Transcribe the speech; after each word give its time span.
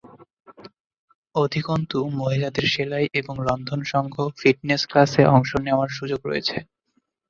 অধিকন্তু, 1.35 1.97
মহিলাদের 2.13 2.65
সেলাই 2.67 3.05
এবং 3.13 3.35
রন্ধন 3.47 3.81
সংঘ, 3.83 4.15
ফিটনেস 4.39 4.81
ক্লাসে 4.87 5.23
অংশ 5.27 5.51
নেওয়ার 5.65 5.89
সুযোগ 5.89 6.19
রয়েছে। 6.25 6.57